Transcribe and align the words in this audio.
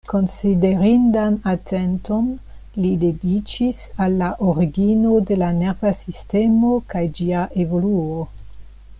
Konsiderindan 0.09 1.35
atenton 1.49 2.31
li 2.85 2.93
dediĉis 3.03 3.81
al 4.05 4.15
la 4.21 4.29
origino 4.53 5.19
de 5.31 5.37
la 5.41 5.49
nerva 5.59 5.91
sistemo 5.99 6.71
kaj 6.95 7.03
ĝia 7.21 7.45
evoluo. 7.65 8.17